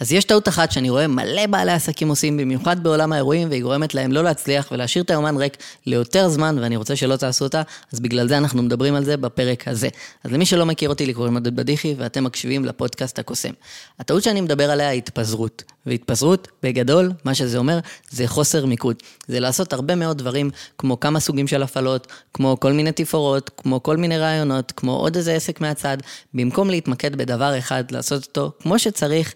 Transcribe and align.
אז 0.00 0.12
יש 0.12 0.24
טעות 0.24 0.48
אחת 0.48 0.72
שאני 0.72 0.90
רואה 0.90 1.06
מלא 1.06 1.46
בעלי 1.46 1.72
עסקים 1.72 2.08
עושים, 2.08 2.36
במיוחד 2.36 2.82
בעולם 2.82 3.12
האירועים, 3.12 3.48
והיא 3.48 3.62
גורמת 3.62 3.94
להם 3.94 4.12
לא 4.12 4.24
להצליח 4.24 4.68
ולהשאיר 4.72 5.04
את 5.04 5.10
היומן 5.10 5.36
ריק 5.36 5.56
ליותר 5.86 6.28
זמן, 6.28 6.56
ואני 6.60 6.76
רוצה 6.76 6.96
שלא 6.96 7.16
תעשו 7.16 7.44
אותה, 7.44 7.62
אז 7.92 8.00
בגלל 8.00 8.28
זה 8.28 8.38
אנחנו 8.38 8.62
מדברים 8.62 8.94
על 8.94 9.04
זה 9.04 9.16
בפרק 9.16 9.68
הזה. 9.68 9.88
אז 10.24 10.32
למי 10.32 10.46
שלא 10.46 10.66
מכיר 10.66 10.88
אותי, 10.88 11.06
לי 11.06 11.14
קוראים 11.14 11.34
עודד 11.34 11.56
בדיחי, 11.56 11.94
ואתם 11.98 12.24
מקשיבים 12.24 12.64
לפודקאסט 12.64 13.18
הקוסם. 13.18 13.52
הטעות 13.98 14.22
שאני 14.22 14.40
מדבר 14.40 14.70
עליה 14.70 14.88
היא 14.88 14.98
התפזרות. 14.98 15.62
והתפזרות, 15.86 16.48
בגדול, 16.62 17.12
מה 17.24 17.34
שזה 17.34 17.58
אומר, 17.58 17.78
זה 18.10 18.26
חוסר 18.26 18.66
מיקוד. 18.66 18.96
זה 19.28 19.40
לעשות 19.40 19.72
הרבה 19.72 19.94
מאוד 19.94 20.18
דברים, 20.18 20.50
כמו 20.78 21.00
כמה 21.00 21.20
סוגים 21.20 21.48
של 21.48 21.62
הפעלות, 21.62 22.06
כמו 22.34 22.56
כל 22.60 22.72
מיני 22.72 22.92
תפאורות, 22.92 23.50
כמו 23.56 23.82
כל 23.82 23.96
מיני 23.96 24.18
רעיונות, 24.18 24.72
כמו 24.72 24.96
עוד 24.96 25.16
איזה 25.16 25.34
עסק 25.34 25.60
מהצד, 25.60 25.96
במקום 26.34 26.70
להתמקד 26.70 27.16
בדבר 27.16 27.58
אחד, 27.58 27.84
לעשות 27.90 28.24
אותו 28.24 28.52
כמו 28.62 28.78
שצריך, 28.78 29.34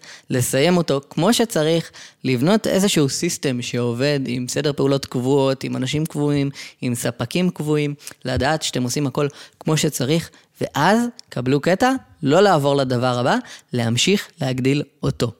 לסיים 0.55 0.77
אותו 0.77 1.01
כמו 1.09 1.33
שצריך, 1.33 1.91
לבנות 2.23 2.67
איזשהו 2.67 3.09
סיסטם 3.09 3.61
שעובד 3.61 4.19
עם 4.27 4.47
סדר 4.47 4.73
פעולות 4.73 5.05
קבועות, 5.05 5.63
עם 5.63 5.75
אנשים 5.75 6.05
קבועים, 6.05 6.49
עם 6.81 6.95
ספקים 6.95 7.49
קבועים, 7.49 7.93
לדעת 8.25 8.61
שאתם 8.61 8.83
עושים 8.83 9.07
הכל 9.07 9.27
כמו 9.59 9.77
שצריך, 9.77 10.29
ואז, 10.61 10.99
קבלו 11.29 11.61
קטע, 11.61 11.91
לא 12.23 12.41
לעבור 12.41 12.75
לדבר 12.75 13.19
הבא, 13.19 13.37
להמשיך 13.73 14.27
להגדיל 14.41 14.83
אותו. 15.03 15.31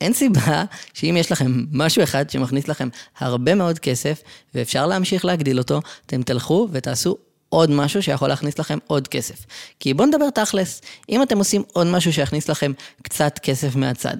אין 0.00 0.12
סיבה 0.12 0.64
שאם 0.94 1.16
יש 1.18 1.32
לכם 1.32 1.64
משהו 1.72 2.02
אחד 2.02 2.30
שמכניס 2.30 2.68
לכם 2.68 2.88
הרבה 3.18 3.54
מאוד 3.54 3.78
כסף, 3.78 4.22
ואפשר 4.54 4.86
להמשיך 4.86 5.24
להגדיל 5.24 5.58
אותו, 5.58 5.80
אתם 6.06 6.22
תלכו 6.22 6.68
ותעשו 6.72 7.16
עוד 7.54 7.70
משהו 7.70 8.02
שיכול 8.02 8.28
להכניס 8.28 8.58
לכם 8.58 8.78
עוד 8.86 9.08
כסף. 9.08 9.46
כי 9.80 9.94
בואו 9.94 10.08
נדבר 10.08 10.30
תכלס, 10.30 10.80
אם 11.08 11.22
אתם 11.22 11.38
עושים 11.38 11.62
עוד 11.72 11.86
משהו 11.86 12.12
שיכניס 12.12 12.48
לכם 12.48 12.72
קצת 13.02 13.38
כסף 13.42 13.76
מהצד, 13.76 14.16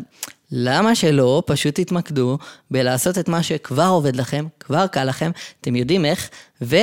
למה 0.56 0.94
שלא 0.94 1.42
פשוט 1.46 1.74
תתמקדו 1.74 2.38
בלעשות 2.70 3.18
את 3.18 3.28
מה 3.28 3.42
שכבר 3.42 3.86
עובד 3.86 4.16
לכם, 4.16 4.46
כבר 4.60 4.86
קל 4.86 5.04
לכם, 5.04 5.30
אתם 5.60 5.76
יודעים 5.76 6.04
איך, 6.04 6.28
ו... 6.62 6.76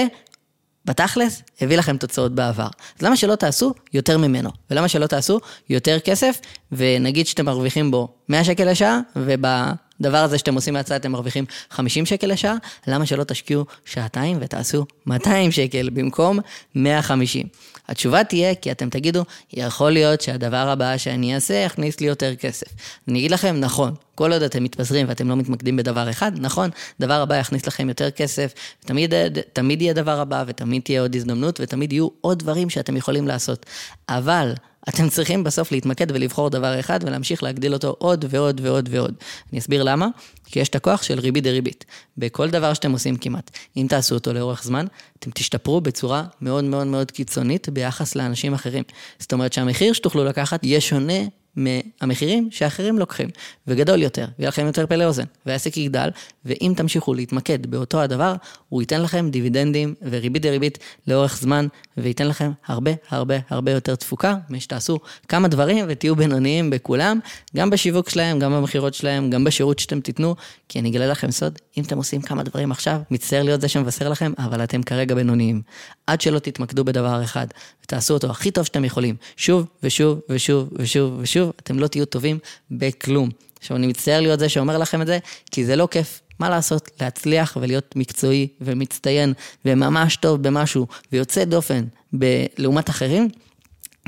בתכלס, 0.85 1.41
הביא 1.61 1.77
לכם 1.77 1.97
תוצאות 1.97 2.35
בעבר. 2.35 2.67
אז 2.99 3.05
למה 3.05 3.17
שלא 3.17 3.35
תעשו 3.35 3.73
יותר 3.93 4.17
ממנו? 4.17 4.49
ולמה 4.71 4.87
שלא 4.87 5.07
תעשו 5.07 5.39
יותר 5.69 5.99
כסף, 5.99 6.39
ונגיד 6.71 7.27
שאתם 7.27 7.45
מרוויחים 7.45 7.91
בו 7.91 8.07
100 8.29 8.43
שקל 8.43 8.71
לשעה, 8.71 8.99
ובדבר 9.15 10.17
הזה 10.17 10.37
שאתם 10.37 10.55
עושים 10.55 10.73
מהצד 10.73 10.95
אתם 10.95 11.11
מרוויחים 11.11 11.45
50 11.69 12.05
שקל 12.05 12.27
לשעה, 12.27 12.55
למה 12.87 13.05
שלא 13.05 13.23
תשקיעו 13.23 13.65
שעתיים 13.85 14.37
ותעשו 14.41 14.85
200 15.05 15.51
שקל 15.51 15.89
במקום 15.89 16.39
150? 16.75 17.47
התשובה 17.91 18.23
תהיה, 18.23 18.55
כי 18.55 18.71
אתם 18.71 18.89
תגידו, 18.89 19.23
יכול 19.53 19.91
להיות 19.91 20.21
שהדבר 20.21 20.69
הבא 20.69 20.97
שאני 20.97 21.35
אעשה 21.35 21.53
יכניס 21.53 21.99
לי 21.99 22.07
יותר 22.07 22.35
כסף. 22.35 22.67
אני 23.07 23.19
אגיד 23.19 23.31
לכם, 23.31 23.55
נכון, 23.59 23.93
כל 24.15 24.33
עוד 24.33 24.41
אתם 24.41 24.63
מתפזרים 24.63 25.07
ואתם 25.09 25.29
לא 25.29 25.35
מתמקדים 25.35 25.77
בדבר 25.77 26.09
אחד, 26.09 26.31
נכון, 26.35 26.69
דבר 26.99 27.21
הבא 27.21 27.35
יכניס 27.35 27.67
לכם 27.67 27.89
יותר 27.89 28.11
כסף, 28.11 28.53
ותמיד 28.83 29.13
תמיד 29.53 29.81
יהיה 29.81 29.93
דבר 29.93 30.19
הבא, 30.19 30.43
ותמיד 30.47 30.81
תהיה 30.81 31.01
עוד 31.01 31.15
הזדמנות, 31.15 31.59
ותמיד 31.59 31.93
יהיו 31.93 32.07
עוד 32.21 32.39
דברים 32.39 32.69
שאתם 32.69 32.97
יכולים 32.97 33.27
לעשות. 33.27 33.65
אבל 34.09 34.53
אתם 34.89 35.09
צריכים 35.09 35.43
בסוף 35.43 35.71
להתמקד 35.71 36.11
ולבחור 36.11 36.49
דבר 36.49 36.79
אחד 36.79 36.99
ולהמשיך 37.03 37.43
להגדיל 37.43 37.73
אותו 37.73 37.95
עוד 37.97 38.25
ועוד 38.29 38.61
ועוד 38.63 38.89
ועוד. 38.91 39.13
אני 39.51 39.59
אסביר 39.59 39.83
למה, 39.83 40.07
כי 40.45 40.59
יש 40.59 40.69
את 40.69 40.75
הכוח 40.75 41.03
של 41.03 41.19
ריבית 41.19 41.43
דריבית. 41.43 41.85
בכל 42.17 42.49
דבר 42.49 42.73
שאתם 42.73 42.91
עושים 42.91 43.17
כמעט, 43.17 43.51
אם 43.77 43.85
תעשו 43.89 44.15
אותו 44.15 44.33
לאורך 44.33 44.63
זמן, 44.63 44.85
אתם 45.19 45.31
תשתפרו 45.31 45.81
בצורה 45.81 46.23
מאוד 46.41 46.63
מאוד 46.63 46.87
מאוד 46.87 47.11
קיצונית 47.11 47.69
ביחס 47.69 48.15
לאנשים 48.15 48.53
אחרים. 48.53 48.83
זאת 49.19 49.33
אומרת 49.33 49.53
שהמחיר 49.53 49.93
שתוכלו 49.93 50.25
לקחת 50.25 50.63
יהיה 50.63 50.81
שונה 50.81 51.23
מהמחירים 51.55 52.49
שאחרים 52.51 52.99
לוקחים, 52.99 53.29
וגדול 53.67 54.01
יותר, 54.01 54.25
ויהיה 54.39 54.49
לכם 54.49 54.65
יותר 54.65 54.87
פלא 54.87 55.03
אוזן, 55.03 55.23
והעסק 55.45 55.77
יגדל, 55.77 56.09
ואם 56.45 56.73
תמשיכו 56.77 57.13
להתמקד 57.13 57.65
באותו 57.67 58.01
הדבר, 58.01 58.33
הוא 58.69 58.81
ייתן 58.81 59.01
לכם 59.01 59.29
דיבידנדים 59.29 59.95
וריבית 60.01 60.41
דריבית 60.41 60.77
לאורך 61.07 61.37
זמן, 61.37 61.67
וייתן 61.97 62.27
לכם 62.27 62.51
הרבה 62.67 62.91
הרבה 63.09 63.35
הרבה 63.49 63.71
יותר 63.71 63.95
תפוקה, 63.95 64.35
משתעשו 64.49 64.99
כמה 65.27 65.47
דברים 65.47 65.85
ותהיו 65.87 66.15
בינוניים 66.15 66.69
בכולם, 66.69 67.19
גם 67.55 67.69
בשיווק 67.69 68.09
שלהם, 68.09 68.39
גם 68.39 68.53
במכירות 68.53 68.93
שלהם, 68.93 69.29
גם 69.29 69.43
בשירות 69.43 69.79
שאתם 69.79 69.99
תיתנו, 69.99 70.35
כי 70.69 70.79
אני 70.79 70.89
אגלה 70.89 71.07
לכם 71.07 71.31
סוד, 71.31 71.59
אם 71.77 71.83
אתם 71.83 71.97
עושים 71.97 72.21
כמה 72.21 72.43
דברים 72.43 72.71
עכשיו, 72.71 73.01
מצטער 73.11 73.43
להיות 73.43 73.61
זה 73.61 73.67
שמבשר 73.67 74.09
לכם, 74.09 74.33
אבל 74.37 74.63
אתם 74.63 74.83
כרגע 74.83 75.15
בינוניים. 75.15 75.61
עד 76.07 76.21
שלא 76.21 76.39
תתמקדו 76.39 76.83
בדבר 76.83 77.23
אחד, 77.23 77.47
ותעשו 77.83 78.13
אותו 78.13 78.29
הכי 78.29 78.51
טוב 78.51 78.65
שאתם 78.65 78.85
יכולים, 78.85 79.15
שוב 79.37 79.65
ושוב 79.83 80.19
ושוב 80.29 80.69
ושוב 80.73 81.19
ושוב, 81.19 81.51
אתם 81.59 81.79
לא 81.79 81.87
תהיו 81.87 82.05
טובים 82.05 82.39
בכלום. 82.71 83.29
עכשיו, 83.59 83.77
אני 83.77 83.87
מצטער 83.87 84.21
להיות 84.21 84.39
זה 84.39 84.49
שאומר 84.49 84.77
לכם 84.77 85.01
את 85.01 85.07
זה, 85.07 85.19
כי 85.51 85.65
זה 85.65 85.75
לא 85.75 85.87
כיף. 85.91 86.21
מה 86.39 86.49
לעשות? 86.49 86.89
להצליח 87.01 87.57
ולהיות 87.61 87.95
מקצועי 87.95 88.47
ומצטיין 88.61 89.33
וממש 89.65 90.15
טוב 90.15 90.43
במשהו 90.43 90.87
ויוצא 91.11 91.43
דופן 91.43 91.83
ב- 92.19 92.45
לעומת 92.57 92.89
אחרים, 92.89 93.29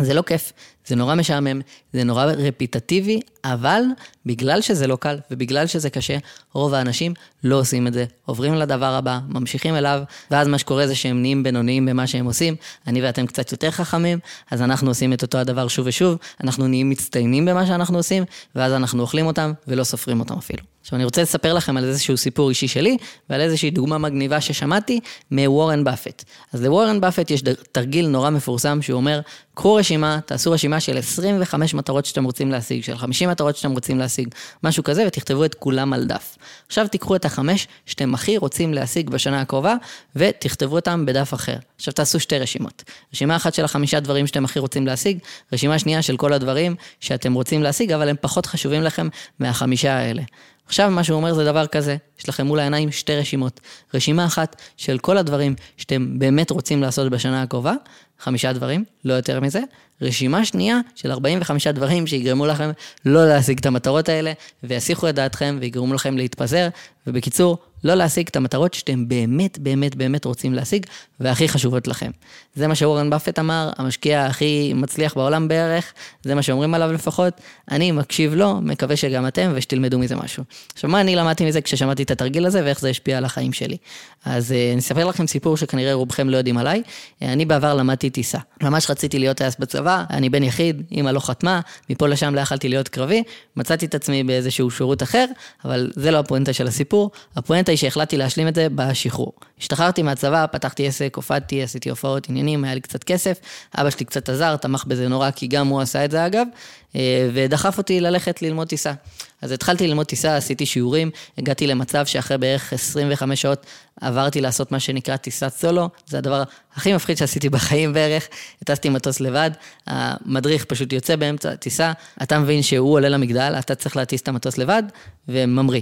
זה 0.02 0.14
לא 0.14 0.22
כיף, 0.22 0.54
זה 0.88 0.96
נורא 0.96 1.16
משעמם, 1.16 1.62
זה 1.94 2.04
נורא 2.04 2.26
רפיטטיבי, 2.26 3.20
אבל 3.46 3.82
בגלל 4.26 4.62
שזה 4.62 4.88
לא 4.88 4.96
קל 4.96 5.18
ובגלל 5.32 5.68
שזה 5.68 5.90
קשה, 5.90 6.18
רוב 6.54 6.74
האנשים 6.74 7.14
לא 7.44 7.60
עושים 7.60 7.88
את 7.88 7.94
זה. 7.94 8.06
עוברים 8.26 8.56
לדבר 8.56 8.94
הבא, 8.94 9.20
ממשיכים 9.28 9.76
אליו, 9.76 10.04
ואז 10.32 10.48
מה 10.48 10.58
שקורה 10.58 10.88
זה 10.88 10.96
שהם 10.96 11.22
נהיים 11.22 11.44
בינוניים 11.44 11.86
במה 11.86 12.08
שהם 12.08 12.26
עושים. 12.26 12.56
אני 12.88 13.02
ואתם 13.02 13.26
קצת 13.26 13.52
יותר 13.52 13.72
חכמים, 13.72 14.20
אז 14.52 14.62
אנחנו 14.62 14.90
עושים 14.92 15.14
את 15.14 15.22
אותו 15.22 15.38
הדבר 15.38 15.68
שוב 15.68 15.88
ושוב, 15.88 16.18
אנחנו 16.44 16.68
נהיים 16.68 16.90
מצטיינים 16.90 17.46
במה 17.46 17.68
שאנחנו 17.68 17.98
עושים, 17.98 18.24
ואז 18.56 18.74
אנחנו 18.74 19.02
אוכלים 19.02 19.26
אותם 19.26 19.54
ולא 19.68 19.84
סופרים 19.84 20.20
אותם 20.20 20.38
אפילו. 20.38 20.64
עכשיו 20.82 20.96
אני 20.98 21.06
רוצה 21.06 21.22
לספר 21.22 21.54
לכם 21.54 21.78
על 21.78 21.84
איזשהו 21.84 22.18
סיפור 22.18 22.50
אישי 22.50 22.68
שלי, 22.68 22.98
ועל 23.30 23.42
איזושהי 23.42 23.72
דוגמה 23.72 23.98
מגניבה 23.98 24.42
ששמעתי 24.42 25.00
מוורן 25.32 25.84
באפט. 25.84 26.24
אז 26.54 26.64
לוורן 26.64 27.02
באפט 27.02 27.32
יש 27.32 27.44
תרגיל 27.72 28.08
נורא 28.08 28.30
מפורסם 28.30 28.82
שהוא 28.82 28.98
אומר, 28.98 29.20
קחו 29.54 29.76
רשימה, 29.76 30.20
תעשו 30.26 30.52
רשימה 30.52 30.73
של 30.80 30.98
25 30.98 31.74
מטרות 31.74 32.06
שאתם 32.06 32.24
רוצים 32.24 32.52
להשיג, 32.52 32.84
של 32.84 32.98
50 32.98 33.30
מטרות 33.30 33.58
שאתם 33.58 33.72
רוצים 33.72 34.00
להשיג, 34.00 34.28
משהו 34.64 34.84
כזה, 34.84 35.04
ותכתבו 35.08 35.46
את 35.46 35.56
כולם 35.56 35.94
על 35.94 36.06
דף. 36.06 36.38
עכשיו 36.68 36.88
תיקחו 36.88 37.16
את 37.16 37.26
החמש 37.26 37.68
שאתם 37.86 38.14
הכי 38.14 38.38
רוצים 38.38 38.74
להשיג 38.74 39.10
בשנה 39.10 39.42
הקרובה, 39.42 39.76
ותכתבו 40.16 40.76
אותם 40.76 41.06
בדף 41.06 41.34
אחר. 41.34 41.56
עכשיו 41.76 41.94
תעשו 41.94 42.20
שתי 42.20 42.40
רשימות. 42.40 42.84
רשימה 43.14 43.36
אחת 43.36 43.54
של 43.54 43.66
החמישה 43.66 44.00
דברים 44.00 44.28
שאתם 44.28 44.46
הכי 44.46 44.60
רוצים 44.60 44.88
להשיג, 44.88 45.18
רשימה 45.54 45.80
שנייה 45.80 46.02
של 46.02 46.18
כל 46.18 46.34
הדברים 46.34 46.76
שאתם 47.00 47.34
רוצים 47.34 47.64
להשיג, 47.64 47.92
אבל 47.92 48.10
הם 48.10 48.16
פחות 48.22 48.46
חשובים 48.46 48.84
לכם 48.84 49.08
מהחמישה 49.40 49.94
האלה. 49.94 50.22
עכשיו 50.66 50.92
מה 50.92 51.04
שהוא 51.04 51.18
אומר 51.18 51.34
זה 51.34 51.46
דבר 51.46 51.68
כזה, 51.68 51.98
יש 52.20 52.30
לכם 52.30 52.48
מול 52.48 52.60
העיניים 52.60 52.92
שתי 52.92 53.16
רשימות. 53.16 53.60
רשימה 53.94 54.26
אחת 54.26 54.56
של 54.78 54.98
כל 54.98 55.18
הדברים 55.18 55.56
שאתם 55.78 56.20
באמת 56.20 56.52
רוצים 56.52 56.82
לעשות 56.82 57.12
בשנה 57.12 57.42
הקרובה, 57.42 57.74
חמישה 58.20 58.54
דברים, 58.54 58.86
לא 59.06 59.14
יותר 59.14 59.40
מזה. 59.40 59.60
רשימה 60.02 60.46
שנייה 60.46 60.80
של 60.96 61.12
45 61.12 61.68
דברים 61.68 62.08
שיגרמו 62.08 62.46
לכם 62.46 62.72
לא 63.06 63.28
להשיג 63.28 63.60
את 63.60 63.66
המטרות 63.66 64.10
האלה, 64.10 64.34
ויסיחו 64.64 65.10
את 65.10 65.16
דעתכם 65.16 65.58
ויגרמו 65.62 65.94
לכם 65.94 66.18
להתפזר, 66.18 66.68
ובקיצור, 67.08 67.58
לא 67.84 67.96
להשיג 67.96 68.28
את 68.28 68.36
המטרות 68.36 68.74
שאתם 68.74 69.08
באמת 69.08 69.60
באמת 69.60 69.96
באמת 69.96 70.26
רוצים 70.26 70.54
להשיג, 70.54 70.86
והכי 71.20 71.50
חשובות 71.50 71.88
לכם. 71.88 72.12
זה 72.56 72.68
מה 72.68 72.76
שאורן 72.76 73.10
באפט 73.10 73.40
אמר, 73.40 73.70
המשקיע 73.78 74.26
הכי 74.26 74.74
מצליח 74.76 75.14
בעולם 75.16 75.48
בערך, 75.48 75.94
זה 76.24 76.36
מה 76.36 76.42
שאומרים 76.42 76.74
עליו 76.74 76.94
לפחות. 76.94 77.34
אני 77.72 77.92
מקשיב 77.92 78.34
לו, 78.34 78.62
מקווה 78.62 78.96
שגם 78.96 79.28
אתם, 79.28 79.52
ושתלמדו 79.56 80.00
מזה 80.00 80.16
משהו. 80.16 80.44
עכשיו, 80.74 80.90
מה 80.90 81.02
אני 81.02 81.16
למדתי 81.16 81.46
מזה 81.46 81.62
כששמעתי 81.62 82.04
את 82.04 82.12
התרגיל 82.12 82.46
הזה, 82.46 82.62
ואיך 82.66 82.80
זה 82.80 82.90
השפיע 82.90 83.18
על 83.18 83.26
החיים 83.26 83.54
שלי? 83.54 83.78
אז 84.26 84.52
אה, 84.52 84.72
אני 84.72 84.80
אספר 84.80 85.06
לכם 85.06 85.28
סיפור 85.28 85.58
שכנראה 85.58 85.94
רובכם 85.94 86.30
לא 86.30 86.38
יודעים 86.38 86.58
עליי. 86.58 86.84
אה, 87.22 87.34
אני 87.34 87.46
בעבר 87.46 87.74
למדתי 87.74 88.10
טיסה. 88.10 88.38
ממש 88.64 88.90
רציתי 88.90 89.20
להיות 89.20 89.38
טייס 89.38 89.56
בצבא, 89.60 90.04
אני 90.10 90.30
בן 90.30 90.44
יחיד, 90.44 90.84
אמא 90.92 91.10
לא 91.10 91.20
חתמה, 91.20 91.60
מפה 91.90 92.08
לשם 92.08 92.36
לא 92.36 92.42
יכלתי 92.42 92.70
להיות 92.70 92.88
קרבי, 92.88 93.24
מצאתי 93.56 93.86
את 93.86 93.96
עצמי 93.96 94.24
באיזשהו 94.24 94.72
שירות 94.72 95.04
אחר, 95.04 95.26
אבל 95.66 95.92
זה 95.96 96.12
לא 96.12 96.18
הפואנטה 96.20 96.54
של 96.54 96.68
הסיפור. 96.68 97.12
הפואנטה 97.36 97.73
היא 97.74 97.78
שהחלטתי 97.78 98.18
להשלים 98.18 98.48
את 98.48 98.56
זה 98.56 98.68
בשחרור. 98.76 99.34
השתחררתי 99.60 100.02
מהצבא, 100.02 100.46
פתחתי 100.52 100.88
עסק, 100.88 101.16
הופעתי, 101.16 101.64
עשיתי 101.64 101.90
הופעות, 101.90 102.30
עניינים, 102.30 102.64
היה 102.64 102.74
לי 102.74 102.82
קצת 102.82 103.04
כסף, 103.04 103.40
אבא 103.78 103.90
שלי 103.90 104.06
קצת 104.06 104.30
עזר, 104.30 104.56
תמך 104.56 104.86
בזה 104.88 105.08
נורא, 105.08 105.32
כי 105.32 105.48
גם 105.48 105.68
הוא 105.68 105.82
עשה 105.82 106.06
את 106.06 106.12
זה 106.12 106.26
אגב, 106.26 106.48
אה, 106.96 107.30
ודחף 107.34 107.78
אותי 107.78 108.00
ללכת 108.00 108.42
ללמוד 108.42 108.68
טיסה. 108.68 108.94
אז 109.42 109.52
התחלתי 109.52 109.88
ללמוד 109.88 110.06
טיסה, 110.06 110.38
עשיתי 110.38 110.66
שיעורים, 110.66 111.12
הגעתי 111.38 111.68
למצב 111.68 112.06
שאחרי 112.06 112.38
בערך 112.38 112.74
25 112.74 113.42
שעות 113.42 113.66
עברתי 114.02 114.42
לעשות 114.42 114.72
מה 114.72 114.80
שנקרא 114.80 115.18
טיסת 115.18 115.54
סולו, 115.58 115.90
זה 116.08 116.18
הדבר 116.18 116.44
הכי 116.76 116.94
מפחיד 116.94 117.18
שעשיתי 117.18 117.50
בחיים 117.50 117.94
בערך, 117.94 118.28
הטסתי 118.62 118.90
מטוס 118.90 119.20
לבד, 119.20 119.52
המדריך 119.88 120.66
פשוט 120.66 120.94
יוצא 120.94 121.16
באמצע 121.16 121.52
הטיסה, 121.52 121.92
אתה 122.24 122.40
מבין 122.40 122.62
שהוא 122.62 122.94
עולה 122.94 123.10
למגדל, 123.10 123.56
אתה 123.60 123.76
צריך 123.76 123.98
להטיס 123.98 124.22
את 124.22 124.28
המטוס 124.28 124.58
לבד, 124.58 124.84
וממריא. 125.28 125.82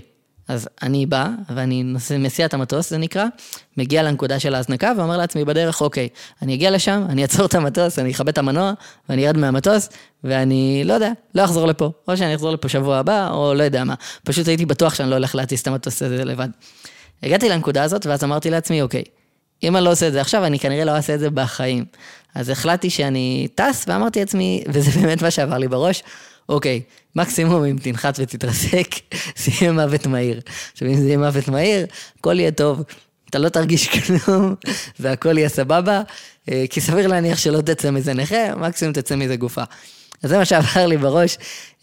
אז 0.51 0.69
אני 0.81 1.05
בא, 1.05 1.27
ואני 1.55 1.83
מסיע 2.19 2.45
את 2.45 2.53
המטוס, 2.53 2.89
זה 2.89 2.97
נקרא, 2.97 3.25
מגיע 3.77 4.03
לנקודה 4.03 4.39
של 4.39 4.55
ההזנקה, 4.55 4.91
ואומר 4.97 5.17
לעצמי 5.17 5.45
בדרך, 5.45 5.81
אוקיי, 5.81 6.07
אני 6.41 6.53
אגיע 6.53 6.71
לשם, 6.71 7.05
אני 7.09 7.21
אעצור 7.21 7.45
את 7.45 7.55
המטוס, 7.55 7.99
אני 7.99 8.11
אכבד 8.11 8.29
את 8.29 8.37
המנוע, 8.37 8.73
ואני 9.09 9.27
ארד 9.27 9.37
מהמטוס, 9.37 9.89
ואני, 10.23 10.83
לא 10.85 10.93
יודע, 10.93 11.11
לא 11.35 11.43
אחזור 11.43 11.67
לפה. 11.67 11.91
או 12.07 12.17
שאני 12.17 12.35
אחזור 12.35 12.51
לפה 12.51 12.69
שבוע 12.69 12.97
הבא, 12.97 13.29
או 13.29 13.53
לא 13.53 13.63
יודע 13.63 13.83
מה. 13.83 13.93
פשוט 14.23 14.47
הייתי 14.47 14.65
בטוח 14.65 14.93
שאני 14.93 15.09
לא 15.09 15.15
הולך 15.15 15.35
להטיס 15.35 15.61
את 15.61 15.67
המטוס 15.67 16.03
הזה 16.03 16.25
לבד. 16.25 16.49
הגעתי 17.23 17.49
לנקודה 17.49 17.83
הזאת, 17.83 18.05
ואז 18.05 18.23
אמרתי 18.23 18.49
לעצמי, 18.49 18.81
אוקיי, 18.81 19.03
אם 19.63 19.75
אני 19.75 19.85
לא 19.85 19.91
עושה 19.91 20.07
את 20.07 20.13
זה 20.13 20.21
עכשיו, 20.21 20.45
אני 20.45 20.59
כנראה 20.59 20.85
לא 20.85 20.91
אעשה 20.91 21.15
את 21.15 21.19
זה 21.19 21.29
בחיים. 21.29 21.85
אז 22.35 22.49
החלטתי 22.49 22.89
שאני 22.89 23.47
טס, 23.55 23.85
ואמרתי 23.87 24.19
לעצמי, 24.19 24.63
וזה 24.67 25.01
באמת 25.01 25.21
מה 25.21 25.31
שעבר 25.31 25.57
לי 25.57 25.67
בראש, 25.67 26.03
אוקיי, 26.49 26.81
מקסימום 27.15 27.63
אם 27.63 27.77
תנחת 27.81 28.19
ותתרסק, 28.19 28.87
זה 29.41 29.51
יהיה 29.61 29.71
מוות 29.71 30.07
מהיר. 30.07 30.41
עכשיו, 30.73 30.87
אם 30.87 30.97
זה 30.97 31.07
יהיה 31.07 31.17
מוות 31.17 31.47
מהיר, 31.47 31.85
הכל 32.19 32.39
יהיה 32.39 32.51
טוב. 32.51 32.83
אתה 33.29 33.39
לא 33.39 33.49
תרגיש 33.49 33.87
כלום, 33.93 34.55
והכל 34.99 35.37
יהיה 35.37 35.49
סבבה, 35.49 36.01
אה, 36.51 36.65
כי 36.69 36.81
סביר 36.81 37.07
להניח 37.07 37.37
שלא 37.37 37.61
תצא 37.61 37.91
מזה 37.91 38.13
נכה, 38.13 38.55
מקסימום 38.55 38.93
תצא 38.93 39.15
מזה 39.15 39.35
גופה. 39.35 39.63
אז 40.23 40.29
זה 40.29 40.37
מה 40.37 40.45
שעבר 40.45 40.87
לי 40.87 40.97
בראש. 40.97 41.37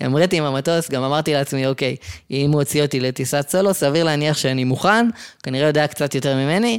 אמרתי 0.06 0.36
עם 0.36 0.44
המטוס, 0.44 0.90
גם 0.90 1.02
אמרתי 1.02 1.32
לעצמי, 1.32 1.66
אוקיי, 1.66 1.96
אם 2.30 2.50
הוא 2.52 2.60
הוציא 2.60 2.82
אותי 2.82 3.00
לטיסת 3.00 3.48
סולו, 3.48 3.75
סביר 3.75 4.04
להניח 4.04 4.36
שאני 4.36 4.64
מוכן, 4.64 5.08
כנראה 5.42 5.66
יודע 5.66 5.86
קצת 5.86 6.14
יותר 6.14 6.36
ממני, 6.36 6.78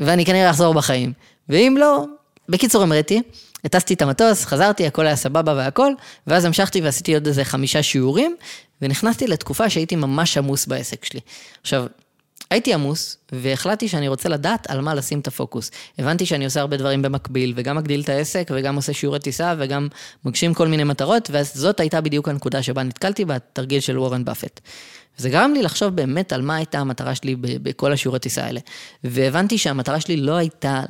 ואני 0.00 0.24
כנראה 0.24 0.50
אחזור 0.50 0.74
בחיים. 0.74 1.12
ואם 1.48 1.76
לא, 1.78 2.04
בקיצור 2.48 2.82
המראתי, 2.82 3.22
הטסתי 3.64 3.94
את 3.94 4.02
המטוס, 4.02 4.44
חזרתי, 4.44 4.86
הכל 4.86 5.06
היה 5.06 5.16
סבבה 5.16 5.54
והכל, 5.56 5.92
ואז 6.26 6.44
המשכתי 6.44 6.80
ועשיתי 6.80 7.14
עוד 7.14 7.26
איזה 7.26 7.44
חמישה 7.44 7.82
שיעורים, 7.82 8.36
ונכנסתי 8.82 9.26
לתקופה 9.26 9.70
שהייתי 9.70 9.96
ממש 9.96 10.38
עמוס 10.38 10.66
בעסק 10.66 11.04
שלי. 11.04 11.20
עכשיו, 11.62 11.86
הייתי 12.50 12.74
עמוס, 12.74 13.16
והחלטתי 13.32 13.88
שאני 13.88 14.08
רוצה 14.08 14.28
לדעת 14.28 14.70
על 14.70 14.80
מה 14.80 14.94
לשים 14.94 15.20
את 15.20 15.26
הפוקוס. 15.26 15.70
הבנתי 15.98 16.26
שאני 16.26 16.44
עושה 16.44 16.60
הרבה 16.60 16.76
דברים 16.76 17.02
במקביל, 17.02 17.52
וגם 17.56 17.76
מגדיל 17.76 18.00
את 18.00 18.08
העסק, 18.08 18.50
וגם 18.54 18.76
עושה 18.76 18.92
שיעורי 18.92 19.20
טיסה, 19.20 19.54
וגם 19.58 19.88
מגשים 20.24 20.54
כל 20.54 20.68
מיני 20.68 20.84
מטרות, 20.84 21.30
וזאת 21.32 21.80
הייתה 21.80 22.00
בדיוק 22.00 22.28
הנקודה 22.28 22.62
שבה 22.62 22.82
נתקלתי 22.82 23.24
בתרגיל 23.24 23.80
של 23.80 23.98
וורן 23.98 24.24
באפט. 24.24 24.60
זה 25.16 25.30
גרם 25.30 25.52
לי 25.54 25.62
לחשוב 25.62 25.96
באמת 25.96 26.32
על 26.32 26.42
מה 26.42 26.56
הייתה 26.56 26.78
המטרה 26.78 27.14
שלי 27.14 27.36
בכל 27.38 27.92
השיעורי 27.92 28.18
טיסה 28.18 28.44
האלה. 28.44 28.60
והבנתי 29.04 29.58
שהמטרה 29.58 30.00
שלי 30.00 30.16
לא 30.16 30.32
הייתה 30.32 30.82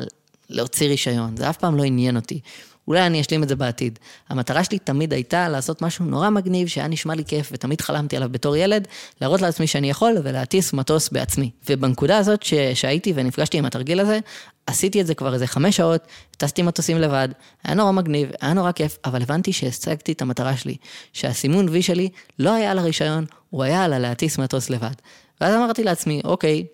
להוציא 0.50 0.88
רישיון, 0.88 1.36
זה 1.36 1.50
אף 1.50 1.56
פעם 1.56 1.76
לא 1.76 1.82
עניין 1.82 2.16
אותי. 2.16 2.40
אולי 2.88 3.06
אני 3.06 3.20
אשלים 3.20 3.42
את 3.42 3.48
זה 3.48 3.56
בעתיד. 3.56 3.98
המטרה 4.28 4.64
שלי 4.64 4.78
תמיד 4.78 5.12
הייתה 5.12 5.48
לעשות 5.48 5.82
משהו 5.82 6.04
נורא 6.04 6.30
מגניב, 6.30 6.68
שהיה 6.68 6.88
נשמע 6.88 7.14
לי 7.14 7.24
כיף, 7.24 7.48
ותמיד 7.52 7.80
חלמתי 7.80 8.16
עליו 8.16 8.28
בתור 8.32 8.56
ילד, 8.56 8.88
להראות 9.20 9.40
לעצמי 9.40 9.66
שאני 9.66 9.90
יכול 9.90 10.14
ולהטיס 10.22 10.72
מטוס 10.72 11.08
בעצמי. 11.08 11.50
ובנקודה 11.68 12.18
הזאת 12.18 12.42
ש... 12.42 12.54
שהייתי 12.54 13.12
ונפגשתי 13.16 13.58
עם 13.58 13.64
התרגיל 13.64 14.00
הזה, 14.00 14.18
עשיתי 14.66 15.00
את 15.00 15.06
זה 15.06 15.14
כבר 15.14 15.34
איזה 15.34 15.46
חמש 15.46 15.76
שעות, 15.76 16.00
טסתי 16.36 16.62
מטוסים 16.62 16.98
לבד, 16.98 17.28
היה 17.64 17.74
נורא 17.74 17.92
מגניב, 17.92 18.30
היה 18.40 18.52
נורא 18.52 18.72
כיף, 18.72 18.98
אבל 19.04 19.22
הבנתי 19.22 19.52
שהשגתי 19.52 20.12
את 20.12 20.22
המטרה 20.22 20.56
שלי, 20.56 20.76
שהסימון 21.12 21.68
וי 21.68 21.82
שלי 21.82 22.08
לא 22.38 22.54
היה 22.54 22.70
על 22.70 22.78
הרישיון, 22.78 23.24
הוא 23.50 23.62
היה 23.62 23.84
על 23.84 23.92
הלהטיס 23.92 24.38
מטוס 24.38 24.70
לבד. 24.70 24.94
ואז 25.40 25.54
אמרתי 25.54 25.84
לעצמי, 25.84 26.20
אוקיי, 26.24 26.64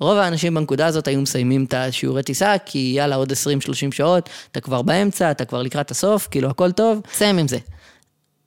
רוב 0.00 0.18
האנשים 0.18 0.54
בנקודה 0.54 0.86
הזאת 0.86 1.08
היו 1.08 1.20
מסיימים 1.20 1.64
את 1.64 1.74
השיעורי 1.74 2.22
טיסה, 2.22 2.54
כי 2.66 2.92
יאללה, 2.96 3.16
עוד 3.16 3.32
20-30 3.32 3.34
שעות, 3.92 4.28
אתה 4.50 4.60
כבר 4.60 4.82
באמצע, 4.82 5.30
אתה 5.30 5.44
כבר 5.44 5.62
לקראת 5.62 5.90
הסוף, 5.90 6.28
כאילו 6.30 6.50
הכל 6.50 6.72
טוב, 6.72 7.00
סיים 7.12 7.38
עם 7.38 7.48
זה. 7.48 7.58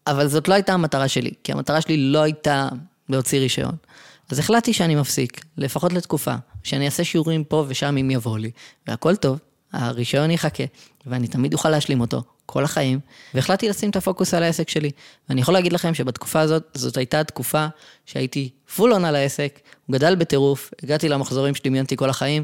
אבל 0.08 0.28
זאת 0.28 0.48
לא 0.48 0.54
הייתה 0.54 0.74
המטרה 0.74 1.08
שלי, 1.08 1.32
כי 1.44 1.52
המטרה 1.52 1.82
שלי 1.82 1.98
לא 1.98 2.20
הייתה 2.20 2.70
להוציא 3.10 3.40
רישיון. 3.40 3.76
אז 4.30 4.40
החלטתי 4.40 4.74
שאני 4.74 4.96
מפסיק, 4.96 5.46
לפחות 5.58 5.94
לתקופה, 5.94 6.36
שאני 6.64 6.86
אעשה 6.86 7.04
שיעורים 7.04 7.44
פה 7.44 7.66
ושם 7.68 7.98
אם 7.98 8.12
יבוא 8.12 8.40
לי, 8.40 8.52
והכל 8.88 9.16
טוב, 9.16 9.40
הרישיון 9.74 10.32
יחכה, 10.32 10.64
ואני 11.06 11.28
תמיד 11.28 11.54
אוכל 11.54 11.70
להשלים 11.70 12.02
אותו, 12.02 12.24
כל 12.46 12.64
החיים, 12.64 13.00
והחלטתי 13.34 13.70
לשים 13.70 13.90
את 13.90 13.96
הפוקוס 13.96 14.34
על 14.34 14.44
העסק 14.44 14.70
שלי. 14.70 14.92
ואני 15.30 15.42
יכול 15.42 15.54
להגיד 15.54 15.74
לכם 15.74 15.94
שבתקופה 15.94 16.40
הזאת, 16.40 16.64
זאת 16.74 16.98
הייתה 16.98 17.20
התקופה 17.20 17.68
שהייתי 18.06 18.50
פול 18.76 18.94
און 18.94 19.06
על 19.06 19.16
העסק, 19.16 19.60
הוא 19.86 19.94
גדל 19.94 20.16
בטירוף, 20.16 20.72
הגעתי 20.84 21.10
למחזורים 21.10 21.56
שדמיינתי 21.56 21.98
כל 21.98 22.10
החיים, 22.10 22.44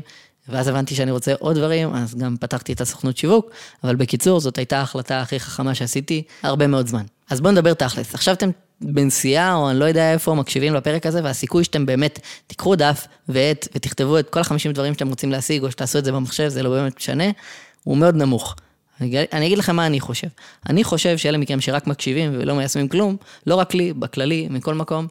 ואז 0.50 0.68
הבנתי 0.68 0.96
שאני 0.96 1.12
רוצה 1.12 1.34
עוד 1.40 1.58
דברים, 1.58 1.96
אז 1.96 2.16
גם 2.16 2.38
פתחתי 2.38 2.74
את 2.74 2.82
הסוכנות 2.82 3.18
שיווק, 3.18 3.52
אבל 3.84 3.96
בקיצור, 3.96 4.40
זאת 4.40 4.58
הייתה 4.58 4.80
ההחלטה 4.80 5.22
הכי 5.22 5.40
חכמה 5.40 5.76
שעשיתי 5.76 6.24
הרבה 6.44 6.68
מאוד 6.68 6.88
זמן. 6.88 7.04
אז 7.30 7.42
בואו 7.42 7.52
נדבר 7.54 7.74
תכלס. 7.74 8.14
עכשיו 8.14 8.34
אתם 8.34 8.50
בנסיעה, 8.82 9.56
או 9.56 9.70
אני 9.70 9.80
לא 9.80 9.86
יודע 9.86 10.14
איפה, 10.14 10.36
מקשיבים 10.36 10.74
לפרק 10.74 11.06
הזה, 11.06 11.24
והסיכוי 11.24 11.64
שאתם 11.64 11.86
באמת 11.86 12.20
תיקחו 12.48 12.76
דף 12.76 13.08
ועט 13.30 13.68
ותכתבו 13.76 14.20
את 14.20 14.30
כל 14.30 14.40
החמישים 14.40 14.72
דברים 14.72 14.94
שאתם 14.94 15.08
רוצים 15.08 15.32
להשיג, 15.32 15.64
או 15.64 15.72
שתעשו 15.72 16.00
את 16.00 16.06
זה 16.06 16.12
במחשב, 16.12 16.48
זה 16.48 16.64
לא 16.64 16.70
באמת 16.70 16.98
משנה, 16.98 17.24
הוא 17.84 17.98
מאוד 17.98 18.16
נמוך. 18.16 18.56
אני 19.02 19.48
אגיד 19.48 19.58
לכם 19.58 19.76
מה 19.76 19.86
אני 19.86 20.00
חושב. 20.00 20.28
אני 20.70 20.84
חושב 20.84 21.18
שאלה 21.18 21.38
מכם 21.38 21.62
שרק 21.62 21.88
מקשיבים 21.88 22.32
ולא 22.34 22.56
מיישמים 22.56 22.88
כלום, 22.88 23.18
לא 23.48 23.56
רק 23.56 23.74
לי, 23.74 23.94
בכללי, 23.94 24.48
מכל 24.50 24.74
מקום, 24.74 25.08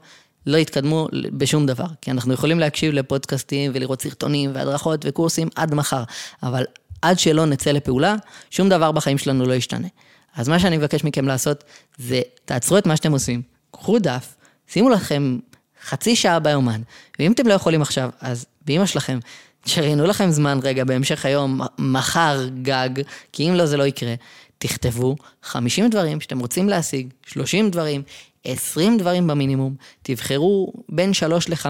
לא 0.47 0.57
יתקדמו 0.57 1.09
בשום 1.13 1.67
דבר. 1.67 1.87
כי 2.01 2.11
אנחנו 2.11 2.35
יכולים 2.35 2.61
להקשיב 2.61 2.93
לפודקאסטים 2.95 3.71
ולראות 3.75 4.03
סרטונים 4.03 4.51
והדרכות 4.55 5.05
וקורסים 5.09 5.49
עד 5.55 5.75
מחר, 5.75 6.03
אבל 6.43 6.65
עד 7.03 7.19
שלא 7.19 7.47
נצא 7.47 7.71
לפעולה, 7.71 8.15
שום 8.51 8.69
דבר 8.69 8.93
בחיים 8.93 9.19
שלנו 9.19 9.47
לא 9.47 9.55
ישתנה. 9.55 9.89
אז 10.37 10.49
מה 10.49 10.59
שאני 10.59 10.77
מבקש 10.77 11.05
מכם 11.05 11.27
לעשות, 11.27 11.65
זה 11.99 12.21
תעצרו 12.45 12.79
את 12.79 12.87
מה 12.87 12.97
שאתם 12.97 13.13
עושים, 13.13 13.43
קחו 13.81 13.99
דף, 13.99 14.35
שימו 14.69 14.89
לכם 14.89 15.39
חצי 15.85 16.17
שעה 16.17 16.39
ביומן, 16.39 16.83
ואם 17.19 17.33
אתם 17.33 17.47
לא 17.47 17.55
יכולים 17.55 17.83
עכשיו, 17.83 18.11
אז 18.21 18.47
באמא 18.67 18.87
שלכם, 18.87 19.19
שריינו 19.67 20.07
לכם 20.07 20.31
זמן 20.31 20.59
רגע 20.63 20.85
בהמשך 20.85 21.25
היום, 21.25 21.61
מחר 21.79 22.49
גג, 22.63 22.89
כי 23.33 23.49
אם 23.49 23.55
לא 23.55 23.67
זה 23.67 23.77
לא 23.77 23.87
יקרה. 23.87 24.15
תכתבו 24.59 25.17
50 25.43 25.89
דברים 25.89 26.21
שאתם 26.21 26.39
רוצים 26.39 26.69
להשיג, 26.69 27.09
30 27.27 27.71
דברים, 27.71 28.03
20 28.45 28.99
דברים 28.99 29.27
במינימום, 29.27 29.75
תבחרו 30.03 30.73
בין 30.89 31.15
3 31.15 31.49
ל-5 31.49 31.67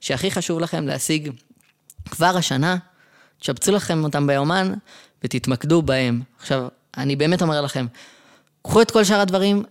שהכי 0.00 0.30
חשוב 0.30 0.60
לכם 0.60 0.86
להשיג 0.86 1.30
כבר 2.10 2.36
השנה, 2.36 2.76
תשבצו 3.40 3.72
לכם 3.72 4.04
אותם 4.04 4.26
ביומן 4.26 4.74
ותתמקדו 5.24 5.82
בהם. 5.82 6.22
עכשיו, 6.38 6.68
אני 6.96 7.16
באמת 7.16 7.42
אומר 7.42 7.60
לכם, 7.60 7.86
קחו 8.62 8.82
את 8.82 8.90
כל 8.90 9.04
שאר 9.04 9.20
הדברים, 9.20 9.62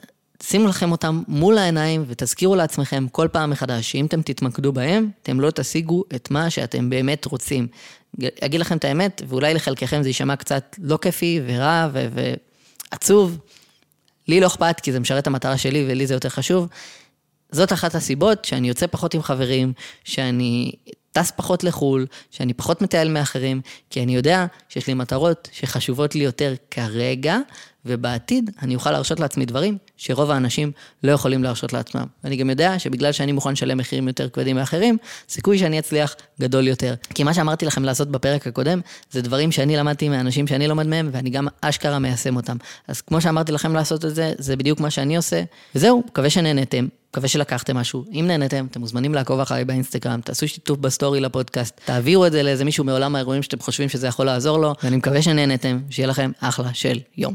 שימו 0.46 0.68
לכם 0.68 0.92
אותם 0.92 1.24
מול 1.28 1.58
העיניים 1.58 2.04
ותזכירו 2.08 2.56
לעצמכם 2.56 3.08
כל 3.12 3.28
פעם 3.32 3.50
מחדש 3.50 3.92
שאם 3.92 4.06
אתם 4.06 4.22
תתמקדו 4.22 4.74
בהם, 4.74 5.10
אתם 5.22 5.40
לא 5.40 5.52
תשיגו 5.52 6.04
את 6.16 6.32
מה 6.32 6.50
שאתם 6.50 6.90
באמת 6.90 7.26
רוצים. 7.26 7.68
אגיד 8.42 8.62
לכם 8.62 8.78
את 8.78 8.86
האמת, 8.86 9.22
ואולי 9.28 9.54
לחלקכם 9.54 10.04
זה 10.04 10.10
יישמע 10.10 10.36
קצת 10.36 10.76
לא 10.82 10.98
כיפי 10.98 11.42
ורע 11.46 11.88
ועצוב. 12.92 13.38
לי 14.28 14.40
לא 14.40 14.48
אכפת, 14.48 14.80
כי 14.80 14.92
זה 14.92 15.00
משרת 15.00 15.22
את 15.22 15.28
המטרה 15.28 15.58
שלי 15.58 15.86
ולי 15.88 16.08
זה 16.08 16.14
יותר 16.14 16.30
חשוב. 16.30 16.68
זאת 17.52 17.74
אחת 17.74 17.96
הסיבות 17.96 18.46
שאני 18.46 18.68
יוצא 18.68 18.88
פחות 18.88 19.14
עם 19.14 19.22
חברים, 19.22 19.74
שאני 20.04 20.72
טס 21.14 21.32
פחות 21.36 21.64
לחו"ל, 21.64 22.06
שאני 22.32 22.54
פחות 22.54 22.82
מטייל 22.82 23.10
מאחרים, 23.10 23.62
כי 23.90 24.04
אני 24.04 24.16
יודע 24.16 24.46
שיש 24.70 24.88
לי 24.88 24.94
מטרות 24.94 25.50
שחשובות 25.52 26.16
לי 26.16 26.24
יותר 26.24 26.54
כרגע, 26.72 27.38
ובעתיד 27.86 28.52
אני 28.62 28.76
אוכל 28.76 28.92
להרשות 28.92 29.20
לעצמי 29.20 29.46
דברים 29.46 29.78
שרוב 29.98 30.32
האנשים 30.32 30.72
לא 31.04 31.12
יכולים 31.12 31.44
להרשות 31.44 31.74
לעצמם. 31.74 32.06
ואני 32.24 32.36
גם 32.36 32.50
יודע 32.50 32.80
שבגלל 32.80 33.12
שאני 33.12 33.32
מוכן 33.32 33.52
לשלם 33.52 33.78
מחירים 33.78 34.08
יותר 34.08 34.30
כבדים 34.30 34.56
מאחרים, 34.56 34.98
סיכוי 35.30 35.58
שאני 35.58 35.80
אצליח 35.80 36.16
גדול 36.42 36.68
יותר. 36.68 36.94
כי 37.16 37.24
מה 37.24 37.34
שאמרתי 37.34 37.66
לכם 37.66 37.84
לעשות 37.84 38.12
בפרק 38.12 38.48
הקודם, 38.48 38.82
זה 39.12 39.22
דברים 39.22 39.52
שאני 39.52 39.78
למדתי 39.78 40.10
מאנשים 40.10 40.48
שאני 40.48 40.68
לומד 40.68 40.88
מהם, 40.88 41.10
ואני 41.12 41.30
גם 41.30 41.48
אשכרה 41.62 42.00
מיישם 42.00 42.36
אותם. 42.36 42.58
אז 42.88 43.02
כמו 43.02 43.22
שאמרתי 43.22 43.52
לכם 43.52 43.74
לעשות 43.74 44.06
את 44.06 44.16
זה, 44.16 44.34
זה 44.38 44.56
בדיוק 44.56 44.80
מה 44.80 44.90
שאני 44.90 45.18
עושה. 45.18 45.44
וזהו, 45.76 46.04
מקווה 46.08 46.30
שנהנתם. 46.30 46.88
מקווה 47.14 47.28
שלקחתם 47.28 47.78
משהו. 47.78 48.06
אם 48.12 48.26
נהנתם, 48.28 48.66
אתם 48.72 48.80
מוזמנים 48.80 49.14
לעקוב 49.14 49.40
אחריי 49.40 49.66
באינסטגרם, 49.66 50.22
תעשו 50.22 50.48
שיתוף 50.48 50.78
בסטורי 50.80 51.20
לפודקאסט, 51.20 51.82
תעבירו 51.86 52.26
את 52.26 52.32
זה 52.32 52.44
לאיזה 52.44 52.66
מישהו 52.66 52.84
מעולם 52.84 53.16
האירועים 53.16 53.44
שאתם 53.44 53.60
חושבים 53.60 53.90
שזה 53.90 54.08
יכול 54.08 54.26
לעזור 54.26 54.58
לו, 54.60 54.74
ואני 54.84 54.96
מקווה 54.96 55.22
שנהנתם, 55.22 55.80
שיהיה 55.90 56.08
לכם 56.08 56.32
אחלה 56.40 56.74
של 56.74 57.00
יום. 57.18 57.32